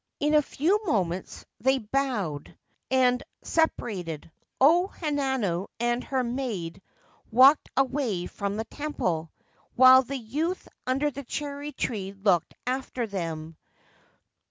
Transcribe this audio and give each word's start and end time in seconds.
In 0.19 0.33
a 0.33 0.41
few 0.41 0.79
moments 0.83 1.45
they 1.59 1.77
bowed 1.77 2.57
and 2.89 3.21
separated. 3.43 4.31
O 4.59 4.87
Hanano 4.99 5.67
and 5.79 6.03
her 6.05 6.23
maid 6.23 6.81
walked 7.29 7.69
away 7.77 8.25
from 8.25 8.57
the 8.57 8.65
temple, 8.65 9.31
while 9.75 10.01
the 10.01 10.17
youth 10.17 10.67
under 10.87 11.11
the 11.11 11.23
cherry 11.23 11.71
tree 11.71 12.13
looked 12.13 12.55
after 12.65 13.05
them. 13.05 13.57